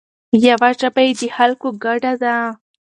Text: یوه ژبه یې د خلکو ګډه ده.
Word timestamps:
یوه 0.47 0.69
ژبه 0.79 1.01
یې 1.07 1.13
د 1.19 1.21
خلکو 1.35 1.67
ګډه 1.83 2.13
ده. 2.23 2.35